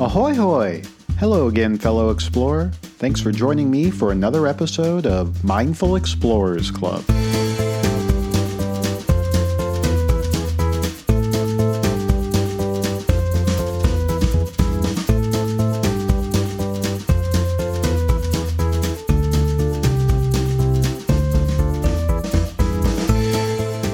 Ahoy 0.00 0.34
hoy! 0.34 0.82
Hello 1.18 1.46
again, 1.46 1.76
fellow 1.76 2.08
explorer. 2.08 2.70
Thanks 2.80 3.20
for 3.20 3.30
joining 3.30 3.70
me 3.70 3.90
for 3.90 4.12
another 4.12 4.46
episode 4.46 5.04
of 5.06 5.44
Mindful 5.44 5.94
Explorers 5.94 6.70
Club. 6.70 7.04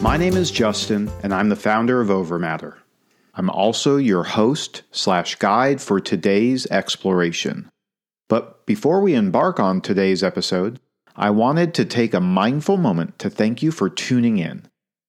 My 0.00 0.16
name 0.16 0.36
is 0.36 0.52
Justin, 0.52 1.10
and 1.24 1.34
I'm 1.34 1.48
the 1.48 1.56
founder 1.56 2.00
of 2.00 2.06
OvrMattr. 2.06 2.74
I'm 3.38 3.50
also 3.50 3.98
your 3.98 4.24
host 4.24 4.82
slash 4.90 5.36
guide 5.36 5.80
for 5.80 6.00
today's 6.00 6.66
exploration. 6.72 7.70
But 8.28 8.66
before 8.66 9.00
we 9.00 9.14
embark 9.14 9.60
on 9.60 9.80
today's 9.80 10.24
episode, 10.24 10.80
I 11.14 11.30
wanted 11.30 11.72
to 11.74 11.84
take 11.84 12.14
a 12.14 12.20
mindful 12.20 12.78
moment 12.78 13.16
to 13.20 13.30
thank 13.30 13.62
you 13.62 13.70
for 13.70 13.88
tuning 13.88 14.38
in. 14.38 14.66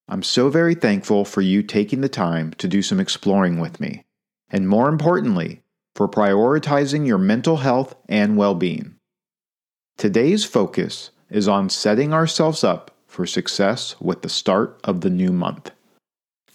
I'm 0.08 0.22
so 0.22 0.50
very 0.50 0.76
thankful 0.76 1.26
for 1.26 1.42
you 1.42 1.64
taking 1.64 2.02
the 2.02 2.10
time 2.10 2.54
to 2.60 2.68
do 2.68 2.84
some 2.84 3.00
exploring 3.00 3.60
with 3.60 3.80
me, 3.80 4.06
and 4.52 4.70
more 4.70 4.90
importantly, 4.90 5.64
for 5.96 6.08
prioritizing 6.08 7.08
your 7.08 7.18
mental 7.18 7.58
health 7.58 7.96
and 8.08 8.38
well 8.38 8.54
being. 8.54 8.96
Today's 9.98 10.46
focus 10.46 11.10
is 11.32 11.48
on 11.48 11.68
setting 11.68 12.14
ourselves 12.14 12.64
up 12.64 12.96
for 13.08 13.26
success 13.26 14.00
with 14.00 14.22
the 14.22 14.30
start 14.30 14.80
of 14.84 15.02
the 15.02 15.10
new 15.10 15.32
month. 15.32 15.72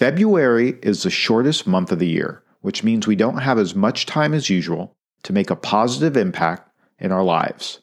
February 0.04 0.78
is 0.82 1.02
the 1.02 1.08
shortest 1.08 1.66
month 1.66 1.90
of 1.90 1.98
the 1.98 2.06
year, 2.06 2.42
which 2.60 2.84
means 2.84 3.06
we 3.06 3.16
don't 3.16 3.38
have 3.38 3.58
as 3.58 3.74
much 3.74 4.04
time 4.04 4.34
as 4.34 4.50
usual 4.50 4.94
to 5.22 5.32
make 5.32 5.48
a 5.48 5.56
positive 5.56 6.14
impact 6.14 6.70
in 6.98 7.10
our 7.10 7.22
lives. 7.22 7.80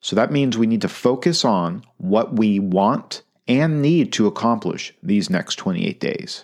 So 0.00 0.16
that 0.16 0.32
means 0.32 0.58
we 0.58 0.66
need 0.66 0.80
to 0.80 0.88
focus 0.88 1.44
on 1.44 1.84
what 1.98 2.34
we 2.34 2.58
want 2.58 3.22
and 3.46 3.80
need 3.80 4.12
to 4.14 4.26
accomplish 4.26 4.92
these 5.00 5.30
next 5.30 5.54
28 5.54 6.00
days. 6.00 6.42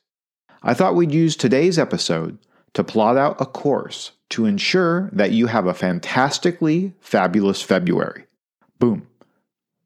I 0.63 0.75
thought 0.75 0.95
we'd 0.95 1.11
use 1.11 1.35
today's 1.35 1.77
episode 1.77 2.39
to 2.75 2.85
plot 2.85 3.17
out 3.17 3.41
a 3.41 3.47
course 3.47 4.13
to 4.29 4.47
ensure 4.47 5.11
that 5.13 5.33
you 5.33 5.49
have 5.49 5.67
a 5.67 5.75
fantastically 5.75 6.95
fabulous 7.01 7.61
February. 7.61 8.27
Boom. 8.79 9.09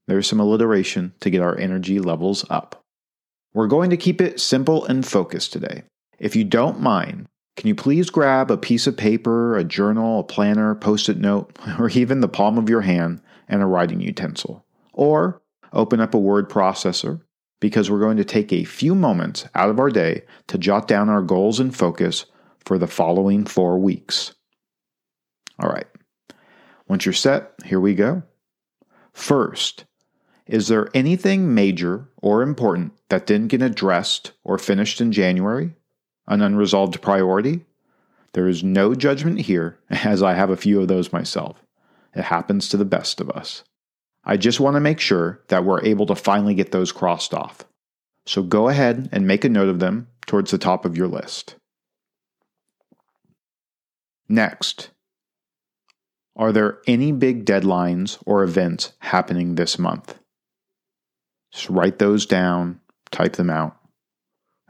There's 0.07 0.27
some 0.27 0.41
alliteration 0.41 1.15
to 1.21 1.31
get 1.31 1.41
our 1.41 1.59
energy 1.59 1.99
levels 1.99 2.45
up. 2.51 2.84
We're 3.55 3.69
going 3.69 3.91
to 3.91 3.97
keep 3.97 4.21
it 4.21 4.41
simple 4.41 4.85
and 4.85 5.07
focused 5.07 5.53
today. 5.53 5.85
If 6.19 6.35
you 6.35 6.43
don't 6.43 6.81
mind, 6.81 7.29
can 7.57 7.69
you 7.69 7.75
please 7.77 8.11
grab 8.11 8.51
a 8.51 8.57
piece 8.57 8.89
of 8.89 8.97
paper, 8.97 9.57
a 9.57 9.63
journal, 9.63 10.21
a 10.21 10.25
planner, 10.25 10.75
post 10.75 11.09
it 11.09 11.19
note, 11.19 11.57
or 11.79 11.89
even 11.91 12.21
the 12.21 12.29
palm 12.29 12.59
of 12.59 12.69
your 12.69 12.81
hand 12.81 13.23
and 13.49 13.63
a 13.63 13.67
writing 13.67 14.01
utensil? 14.01 14.67
Or 14.93 15.41
open 15.73 16.01
up 16.01 16.15
a 16.15 16.19
word 16.19 16.51
processor 16.51 17.21
because 17.61 17.91
we're 17.91 18.01
going 18.01 18.17
to 18.17 18.25
take 18.25 18.53
a 18.53 18.65
few 18.65 18.95
moments 18.95 19.47
out 19.55 19.71
of 19.71 19.79
our 19.79 19.91
day 19.91 20.23
to 20.49 20.59
jot 20.59 20.89
down 20.89 21.09
our 21.09 21.23
goals 21.23 21.61
and 21.61 21.75
focus 21.75 22.27
for 22.65 22.77
the 22.77 22.87
following 22.87 23.45
four 23.47 23.79
weeks. 23.79 24.35
All 25.61 25.71
right. 25.71 25.87
Once 26.89 27.07
you're 27.07 27.13
set, 27.13 27.53
here 27.65 27.81
we 27.81 27.95
go. 27.95 28.23
First, 29.13 29.85
is 30.47 30.69
there 30.69 30.91
anything 30.93 31.55
major 31.55 32.09
or 32.19 32.43
important 32.43 32.93
that 33.09 33.27
didn't 33.27 33.49
get 33.49 33.63
addressed 33.63 34.33
or 34.43 34.59
finished 34.59 35.01
in 35.01 35.11
January? 35.11 35.75
An 36.27 36.43
unresolved 36.43 37.01
priority? 37.01 37.65
There 38.35 38.49
is 38.49 38.63
no 38.63 38.95
judgment 38.95 39.41
here, 39.41 39.79
as 39.91 40.23
I 40.23 40.35
have 40.35 40.51
a 40.51 40.57
few 40.57 40.81
of 40.81 40.89
those 40.89 41.13
myself. 41.13 41.63
It 42.15 42.25
happens 42.25 42.69
to 42.69 42.77
the 42.77 42.85
best 42.85 43.21
of 43.21 43.31
us. 43.31 43.65
I 44.25 44.37
just 44.37 44.61
want 44.61 44.75
to 44.77 44.81
make 44.81 45.01
sure 45.01 45.41
that 45.49 45.65
we're 45.65 45.83
able 45.83 46.07
to 46.07 46.15
finally 46.15 46.55
get 46.55 46.73
those 46.73 46.93
crossed 46.93 47.35
off. 47.35 47.65
So 48.27 48.43
go 48.43 48.69
ahead 48.69 49.09
and 49.13 49.27
make 49.27 49.45
a 49.45 49.49
note 49.51 49.69
of 49.69 49.81
them 49.81 50.09
towards 50.27 50.51
the 50.51 50.59
top 50.59 50.85
of 50.85 50.97
your 50.97 51.09
list. 51.09 51.57
Next, 54.29 54.91
are 56.37 56.53
there 56.53 56.81
any 56.87 57.13
big 57.13 57.45
deadlines 57.45 58.19
or 58.25 58.43
events 58.43 58.93
happening 59.01 59.55
this 59.55 59.79
month? 59.79 60.19
Just 61.55 61.71
write 61.71 62.01
those 62.01 62.27
down, 62.27 62.81
type 63.13 63.35
them 63.35 63.49
out. 63.49 63.77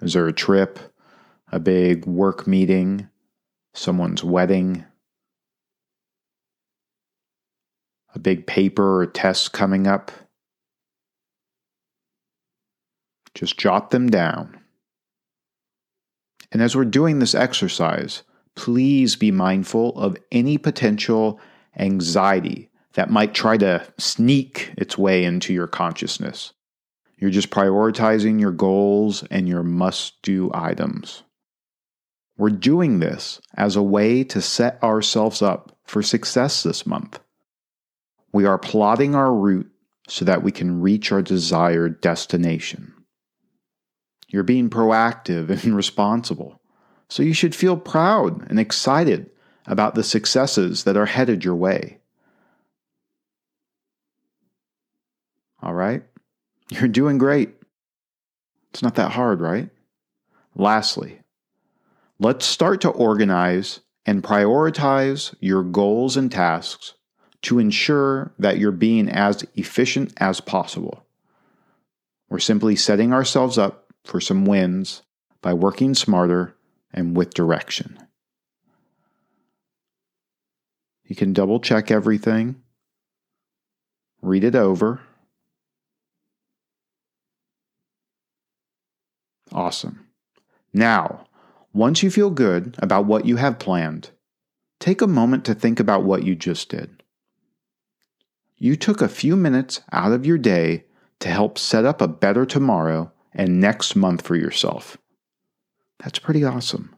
Is 0.02 0.12
there 0.12 0.28
a 0.28 0.34
trip, 0.34 0.78
a 1.50 1.58
big 1.58 2.04
work 2.04 2.46
meeting, 2.46 3.08
someone's 3.72 4.22
wedding, 4.22 4.84
a 8.14 8.18
big 8.18 8.46
paper 8.46 9.00
or 9.00 9.06
test 9.06 9.54
coming 9.54 9.86
up? 9.86 10.12
Just 13.34 13.58
jot 13.58 13.90
them 13.90 14.10
down. 14.10 14.60
And 16.52 16.60
as 16.60 16.76
we're 16.76 16.84
doing 16.84 17.18
this 17.18 17.34
exercise, 17.34 18.24
please 18.56 19.16
be 19.16 19.30
mindful 19.30 19.98
of 19.98 20.18
any 20.30 20.58
potential 20.58 21.40
anxiety 21.78 22.68
that 22.92 23.10
might 23.10 23.32
try 23.32 23.56
to 23.56 23.84
sneak 23.96 24.74
its 24.76 24.98
way 24.98 25.24
into 25.24 25.54
your 25.54 25.66
consciousness. 25.66 26.52
You're 27.24 27.30
just 27.30 27.48
prioritizing 27.48 28.38
your 28.38 28.52
goals 28.52 29.22
and 29.30 29.48
your 29.48 29.62
must 29.62 30.20
do 30.20 30.50
items. 30.52 31.22
We're 32.36 32.50
doing 32.50 32.98
this 32.98 33.40
as 33.56 33.76
a 33.76 33.82
way 33.82 34.24
to 34.24 34.42
set 34.42 34.82
ourselves 34.82 35.40
up 35.40 35.74
for 35.86 36.02
success 36.02 36.62
this 36.62 36.86
month. 36.86 37.18
We 38.34 38.44
are 38.44 38.58
plotting 38.58 39.14
our 39.14 39.32
route 39.32 39.70
so 40.06 40.26
that 40.26 40.42
we 40.42 40.52
can 40.52 40.82
reach 40.82 41.12
our 41.12 41.22
desired 41.22 42.02
destination. 42.02 42.92
You're 44.28 44.42
being 44.42 44.68
proactive 44.68 45.48
and 45.64 45.74
responsible, 45.74 46.60
so 47.08 47.22
you 47.22 47.32
should 47.32 47.54
feel 47.54 47.78
proud 47.78 48.50
and 48.50 48.60
excited 48.60 49.30
about 49.64 49.94
the 49.94 50.04
successes 50.04 50.84
that 50.84 50.98
are 50.98 51.06
headed 51.06 51.42
your 51.42 51.56
way. 51.56 52.00
All 55.62 55.72
right? 55.72 56.04
You're 56.70 56.88
doing 56.88 57.18
great. 57.18 57.54
It's 58.70 58.82
not 58.82 58.94
that 58.96 59.12
hard, 59.12 59.40
right? 59.40 59.70
Lastly, 60.56 61.20
let's 62.18 62.46
start 62.46 62.80
to 62.82 62.90
organize 62.90 63.80
and 64.06 64.22
prioritize 64.22 65.34
your 65.40 65.62
goals 65.62 66.16
and 66.16 66.30
tasks 66.30 66.94
to 67.42 67.58
ensure 67.58 68.32
that 68.38 68.58
you're 68.58 68.72
being 68.72 69.08
as 69.08 69.44
efficient 69.54 70.12
as 70.16 70.40
possible. 70.40 71.04
We're 72.28 72.38
simply 72.38 72.76
setting 72.76 73.12
ourselves 73.12 73.58
up 73.58 73.92
for 74.04 74.20
some 74.20 74.44
wins 74.44 75.02
by 75.42 75.52
working 75.52 75.94
smarter 75.94 76.56
and 76.92 77.16
with 77.16 77.34
direction. 77.34 77.98
You 81.04 81.14
can 81.14 81.34
double 81.34 81.60
check 81.60 81.90
everything, 81.90 82.62
read 84.22 84.42
it 84.42 84.54
over 84.54 85.00
Awesome. 89.74 90.06
Now, 90.72 91.26
once 91.72 92.04
you 92.04 92.08
feel 92.08 92.30
good 92.30 92.76
about 92.78 93.06
what 93.06 93.24
you 93.24 93.38
have 93.38 93.58
planned, 93.58 94.10
take 94.78 95.02
a 95.02 95.08
moment 95.08 95.44
to 95.46 95.54
think 95.54 95.80
about 95.80 96.04
what 96.04 96.22
you 96.22 96.36
just 96.36 96.68
did. 96.68 97.02
You 98.56 98.76
took 98.76 99.02
a 99.02 99.08
few 99.08 99.34
minutes 99.34 99.80
out 99.90 100.12
of 100.12 100.24
your 100.24 100.38
day 100.38 100.84
to 101.18 101.28
help 101.28 101.58
set 101.58 101.84
up 101.84 102.00
a 102.00 102.06
better 102.06 102.46
tomorrow 102.46 103.10
and 103.32 103.60
next 103.60 103.96
month 103.96 104.22
for 104.22 104.36
yourself. 104.36 104.96
That's 105.98 106.20
pretty 106.20 106.44
awesome. 106.44 106.94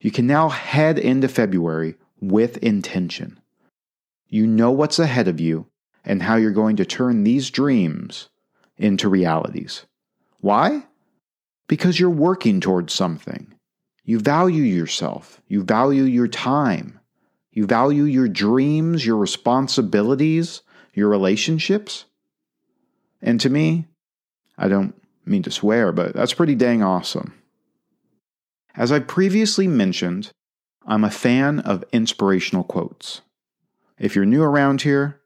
You 0.00 0.10
can 0.10 0.26
now 0.26 0.48
head 0.48 0.98
into 0.98 1.28
February 1.28 1.96
with 2.18 2.56
intention. 2.58 3.38
You 4.26 4.46
know 4.46 4.70
what's 4.70 4.98
ahead 4.98 5.28
of 5.28 5.38
you 5.38 5.66
and 6.02 6.22
how 6.22 6.36
you're 6.36 6.50
going 6.50 6.76
to 6.76 6.86
turn 6.86 7.24
these 7.24 7.50
dreams 7.50 8.30
into 8.78 9.06
realities. 9.06 9.84
Why? 10.40 10.84
Because 11.70 12.00
you're 12.00 12.10
working 12.10 12.60
towards 12.60 12.92
something. 12.92 13.54
You 14.02 14.18
value 14.18 14.64
yourself, 14.64 15.40
you 15.46 15.62
value 15.62 16.02
your 16.02 16.26
time, 16.26 16.98
you 17.52 17.64
value 17.64 18.02
your 18.02 18.26
dreams, 18.26 19.06
your 19.06 19.16
responsibilities, 19.16 20.62
your 20.94 21.08
relationships. 21.08 22.06
And 23.22 23.40
to 23.40 23.48
me, 23.48 23.86
I 24.58 24.66
don't 24.66 25.00
mean 25.24 25.44
to 25.44 25.52
swear, 25.52 25.92
but 25.92 26.12
that's 26.12 26.34
pretty 26.34 26.56
dang 26.56 26.82
awesome. 26.82 27.34
As 28.74 28.90
I 28.90 28.98
previously 28.98 29.68
mentioned, 29.68 30.32
I'm 30.84 31.04
a 31.04 31.10
fan 31.10 31.60
of 31.60 31.84
inspirational 31.92 32.64
quotes. 32.64 33.20
If 33.96 34.16
you're 34.16 34.24
new 34.24 34.42
around 34.42 34.82
here, 34.82 35.20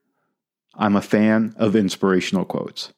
I'm 0.74 0.94
a 0.94 1.00
fan 1.00 1.54
of 1.56 1.74
inspirational 1.74 2.44
quotes. 2.44 2.92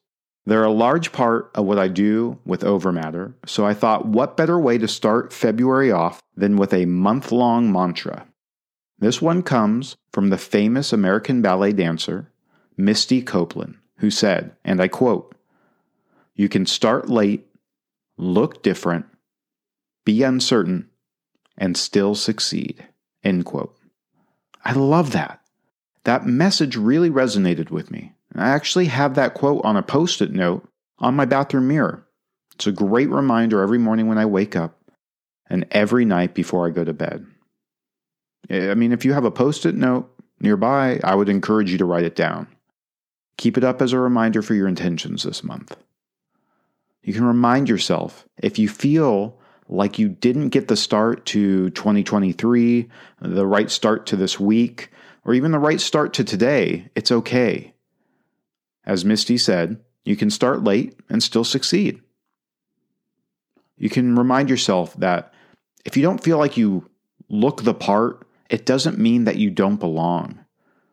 They're 0.46 0.64
a 0.64 0.70
large 0.70 1.10
part 1.10 1.50
of 1.56 1.66
what 1.66 1.78
I 1.78 1.88
do 1.88 2.38
with 2.44 2.62
OvrMattr, 2.62 3.34
so 3.46 3.66
I 3.66 3.74
thought 3.74 4.06
what 4.06 4.36
better 4.36 4.58
way 4.58 4.78
to 4.78 4.86
start 4.86 5.32
February 5.32 5.90
off 5.90 6.22
than 6.36 6.56
with 6.56 6.72
a 6.72 6.86
month 6.86 7.32
long 7.32 7.72
mantra. 7.72 8.28
This 8.98 9.20
one 9.20 9.42
comes 9.42 9.96
from 10.12 10.30
the 10.30 10.38
famous 10.38 10.92
American 10.92 11.42
ballet 11.42 11.72
dancer, 11.72 12.30
Misty 12.76 13.22
Copeland, 13.22 13.76
who 13.98 14.08
said, 14.08 14.54
and 14.64 14.80
I 14.80 14.86
quote, 14.86 15.34
You 16.36 16.48
can 16.48 16.64
start 16.64 17.10
late, 17.10 17.46
look 18.16 18.62
different, 18.62 19.06
be 20.04 20.22
uncertain, 20.22 20.88
and 21.58 21.76
still 21.76 22.14
succeed. 22.14 22.86
End 23.24 23.44
quote. 23.44 23.76
I 24.64 24.72
love 24.72 25.10
that. 25.10 25.40
That 26.04 26.24
message 26.24 26.76
really 26.76 27.10
resonated 27.10 27.70
with 27.70 27.90
me. 27.90 28.12
I 28.38 28.48
actually 28.48 28.86
have 28.86 29.14
that 29.14 29.34
quote 29.34 29.64
on 29.64 29.76
a 29.76 29.82
post 29.82 30.20
it 30.22 30.32
note 30.32 30.68
on 30.98 31.14
my 31.14 31.24
bathroom 31.24 31.68
mirror. 31.68 32.06
It's 32.54 32.66
a 32.66 32.72
great 32.72 33.10
reminder 33.10 33.62
every 33.62 33.78
morning 33.78 34.06
when 34.06 34.18
I 34.18 34.26
wake 34.26 34.56
up 34.56 34.78
and 35.48 35.66
every 35.70 36.04
night 36.04 36.34
before 36.34 36.66
I 36.66 36.70
go 36.70 36.84
to 36.84 36.92
bed. 36.92 37.26
I 38.50 38.74
mean, 38.74 38.92
if 38.92 39.04
you 39.04 39.12
have 39.12 39.24
a 39.24 39.30
post 39.30 39.66
it 39.66 39.74
note 39.74 40.10
nearby, 40.40 41.00
I 41.02 41.14
would 41.14 41.28
encourage 41.28 41.70
you 41.70 41.78
to 41.78 41.84
write 41.84 42.04
it 42.04 42.16
down. 42.16 42.48
Keep 43.38 43.58
it 43.58 43.64
up 43.64 43.82
as 43.82 43.92
a 43.92 43.98
reminder 43.98 44.42
for 44.42 44.54
your 44.54 44.68
intentions 44.68 45.22
this 45.22 45.44
month. 45.44 45.76
You 47.02 47.12
can 47.12 47.24
remind 47.24 47.68
yourself 47.68 48.26
if 48.42 48.58
you 48.58 48.68
feel 48.68 49.38
like 49.68 49.98
you 49.98 50.08
didn't 50.08 50.50
get 50.50 50.68
the 50.68 50.76
start 50.76 51.26
to 51.26 51.70
2023, 51.70 52.88
the 53.20 53.46
right 53.46 53.70
start 53.70 54.06
to 54.06 54.16
this 54.16 54.40
week, 54.40 54.90
or 55.24 55.34
even 55.34 55.50
the 55.50 55.58
right 55.58 55.80
start 55.80 56.14
to 56.14 56.24
today, 56.24 56.88
it's 56.94 57.12
okay. 57.12 57.74
As 58.86 59.04
Misty 59.04 59.36
said, 59.36 59.80
you 60.04 60.16
can 60.16 60.30
start 60.30 60.62
late 60.62 60.98
and 61.08 61.22
still 61.22 61.44
succeed. 61.44 62.00
You 63.76 63.90
can 63.90 64.16
remind 64.16 64.48
yourself 64.48 64.94
that 64.94 65.34
if 65.84 65.96
you 65.96 66.02
don't 66.02 66.22
feel 66.22 66.38
like 66.38 66.56
you 66.56 66.88
look 67.28 67.62
the 67.62 67.74
part, 67.74 68.26
it 68.48 68.64
doesn't 68.64 68.98
mean 68.98 69.24
that 69.24 69.36
you 69.36 69.50
don't 69.50 69.80
belong. 69.80 70.38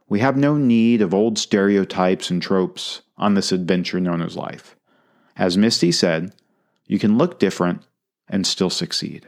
We 0.10 0.20
have 0.20 0.36
no 0.36 0.58
need 0.58 1.02
of 1.02 1.14
old 1.14 1.38
stereotypes 1.38 2.30
and 2.30 2.42
tropes 2.42 3.04
on 3.18 3.36
this 3.36 3.52
adventure 3.52 4.00
known 4.00 4.22
as 4.22 4.36
life. 4.36 4.76
As 5.36 5.58
Misty 5.58 5.92
said, 5.92 6.34
you 6.88 7.00
can 7.00 7.18
look 7.18 7.40
different 7.40 7.84
and 8.28 8.46
still 8.46 8.70
succeed. 8.70 9.28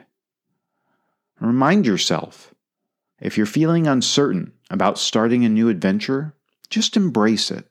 Remind 1.39 1.85
yourself 1.85 2.53
if 3.19 3.37
you're 3.37 3.45
feeling 3.45 3.87
uncertain 3.87 4.53
about 4.69 4.97
starting 4.97 5.45
a 5.45 5.49
new 5.49 5.69
adventure, 5.69 6.35
just 6.69 6.97
embrace 6.97 7.51
it. 7.51 7.67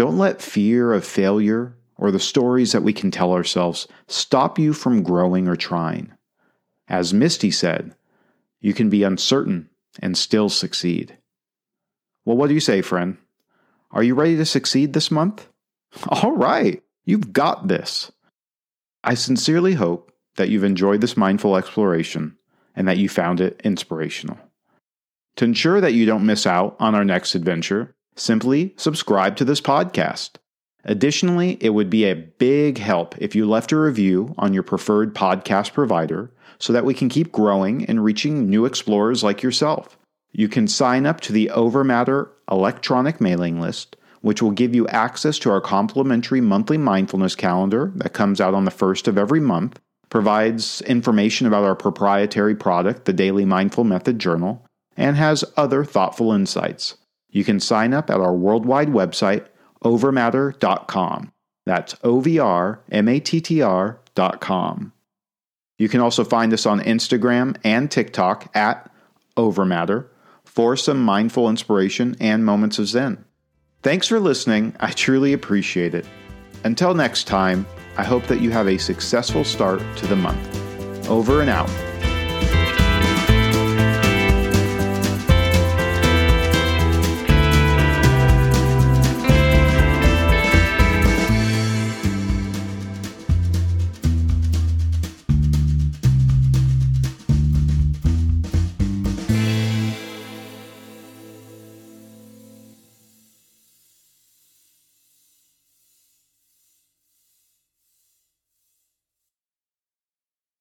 Don't 0.00 0.16
let 0.16 0.40
fear 0.40 0.94
of 0.94 1.04
failure 1.04 1.76
or 1.98 2.10
the 2.10 2.18
stories 2.18 2.72
that 2.72 2.82
we 2.82 2.94
can 2.94 3.10
tell 3.10 3.34
ourselves 3.34 3.86
stop 4.06 4.58
you 4.58 4.72
from 4.72 5.02
growing 5.02 5.46
or 5.46 5.56
trying. 5.56 6.14
As 6.88 7.12
Misty 7.12 7.50
said, 7.50 7.94
you 8.62 8.72
can 8.72 8.88
be 8.88 9.02
uncertain 9.02 9.68
and 9.98 10.16
still 10.16 10.48
succeed. 10.48 11.18
Well, 12.24 12.38
what 12.38 12.46
do 12.46 12.54
you 12.54 12.60
say, 12.60 12.80
friend? 12.80 13.18
Are 13.90 14.02
you 14.02 14.14
ready 14.14 14.38
to 14.38 14.46
succeed 14.46 14.94
this 14.94 15.10
month? 15.10 15.46
All 16.08 16.34
right, 16.34 16.82
you've 17.04 17.34
got 17.34 17.68
this. 17.68 18.10
I 19.04 19.12
sincerely 19.12 19.74
hope 19.74 20.10
that 20.36 20.48
you've 20.48 20.64
enjoyed 20.64 21.02
this 21.02 21.18
mindful 21.18 21.58
exploration 21.58 22.38
and 22.74 22.88
that 22.88 22.96
you 22.96 23.10
found 23.10 23.42
it 23.42 23.60
inspirational. 23.64 24.38
To 25.36 25.44
ensure 25.44 25.82
that 25.82 25.92
you 25.92 26.06
don't 26.06 26.24
miss 26.24 26.46
out 26.46 26.74
on 26.80 26.94
our 26.94 27.04
next 27.04 27.34
adventure, 27.34 27.94
simply 28.16 28.74
subscribe 28.76 29.36
to 29.36 29.44
this 29.44 29.60
podcast. 29.60 30.32
Additionally, 30.84 31.58
it 31.60 31.70
would 31.70 31.90
be 31.90 32.04
a 32.04 32.14
big 32.14 32.78
help 32.78 33.14
if 33.18 33.34
you 33.34 33.46
left 33.46 33.72
a 33.72 33.76
review 33.76 34.34
on 34.38 34.54
your 34.54 34.62
preferred 34.62 35.14
podcast 35.14 35.72
provider 35.72 36.32
so 36.58 36.72
that 36.72 36.84
we 36.84 36.94
can 36.94 37.08
keep 37.08 37.32
growing 37.32 37.84
and 37.86 38.04
reaching 38.04 38.48
new 38.48 38.64
explorers 38.64 39.22
like 39.22 39.42
yourself. 39.42 39.98
You 40.32 40.48
can 40.48 40.68
sign 40.68 41.06
up 41.06 41.20
to 41.22 41.32
the 41.32 41.50
OvrMattr 41.54 42.28
electronic 42.50 43.20
mailing 43.20 43.60
list, 43.60 43.96
which 44.20 44.42
will 44.42 44.50
give 44.50 44.74
you 44.74 44.86
access 44.88 45.38
to 45.40 45.50
our 45.50 45.60
complimentary 45.60 46.40
monthly 46.40 46.78
mindfulness 46.78 47.34
calendar 47.34 47.92
that 47.96 48.12
comes 48.12 48.40
out 48.40 48.54
on 48.54 48.64
the 48.64 48.70
first 48.70 49.08
of 49.08 49.18
every 49.18 49.40
month, 49.40 49.80
provides 50.08 50.82
information 50.82 51.46
about 51.46 51.64
our 51.64 51.74
proprietary 51.74 52.54
product, 52.54 53.04
the 53.06 53.12
Daily 53.12 53.44
Mindful 53.44 53.84
Method 53.84 54.18
Journal, 54.18 54.64
and 54.96 55.16
has 55.16 55.44
other 55.56 55.84
thoughtful 55.84 56.32
insights. 56.32 56.96
You 57.30 57.44
can 57.44 57.60
sign 57.60 57.94
up 57.94 58.10
at 58.10 58.20
our 58.20 58.34
worldwide 58.34 58.88
website, 58.88 59.46
ovrmattr.com. 59.84 61.32
That's 61.66 61.94
O 62.02 62.20
V 62.20 62.38
R 62.38 62.80
M 62.90 63.08
A 63.08 63.20
T 63.20 63.40
T 63.40 63.62
R.com. 63.62 64.92
You 65.78 65.88
can 65.88 66.00
also 66.00 66.24
find 66.24 66.52
us 66.52 66.66
on 66.66 66.80
Instagram 66.80 67.56
and 67.64 67.90
TikTok 67.90 68.54
at 68.54 68.90
OvrMattr 69.36 70.06
for 70.44 70.76
some 70.76 71.02
mindful 71.02 71.48
inspiration 71.48 72.16
and 72.20 72.44
moments 72.44 72.78
of 72.78 72.86
Zen. 72.88 73.24
Thanks 73.82 74.06
for 74.06 74.20
listening. 74.20 74.74
I 74.80 74.90
truly 74.90 75.32
appreciate 75.32 75.94
it. 75.94 76.06
Until 76.64 76.92
next 76.92 77.24
time, 77.24 77.66
I 77.96 78.04
hope 78.04 78.26
that 78.26 78.40
you 78.40 78.50
have 78.50 78.68
a 78.68 78.76
successful 78.76 79.44
start 79.44 79.80
to 79.96 80.06
the 80.06 80.16
month. 80.16 81.08
Over 81.08 81.40
and 81.40 81.48
out. 81.48 81.70